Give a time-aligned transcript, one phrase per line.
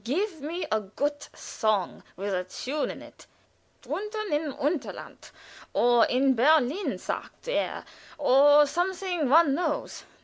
[0.03, 3.27] Give me a good song with a tune in it
[3.83, 5.29] 'Drunten im Unterland,'
[5.73, 7.85] or 'In Berlin, sagt er,'
[8.17, 10.03] or something one knows.